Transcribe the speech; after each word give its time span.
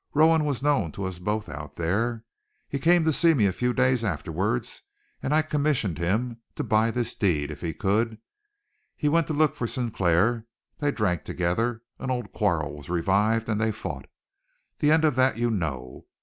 Rowan 0.15 0.45
was 0.45 0.63
known 0.63 0.91
to 0.93 1.01
both 1.21 1.47
of 1.47 1.53
us 1.53 1.55
out 1.55 1.75
there. 1.75 2.23
He 2.67 2.79
came 2.79 3.05
to 3.05 3.13
see 3.13 3.35
me 3.35 3.45
a 3.45 3.51
few 3.53 3.71
days 3.71 4.03
afterwards, 4.03 4.81
and 5.21 5.31
I 5.31 5.43
commissioned 5.43 5.99
him 5.99 6.41
to 6.55 6.63
buy 6.63 6.89
this 6.89 7.13
deed, 7.13 7.51
if 7.51 7.61
he 7.61 7.71
could. 7.71 8.17
He 8.95 9.07
went 9.07 9.27
to 9.27 9.33
look 9.33 9.55
for 9.55 9.67
Sinclair, 9.67 10.47
they 10.79 10.89
drank 10.89 11.23
together, 11.23 11.83
an 11.99 12.09
old 12.09 12.31
quarrel 12.33 12.75
was 12.75 12.89
revived, 12.89 13.47
and 13.47 13.61
they 13.61 13.71
fought. 13.71 14.09
The 14.79 14.89
end 14.89 15.05
of 15.05 15.15
that 15.17 15.37
you 15.37 15.51
know. 15.51 16.07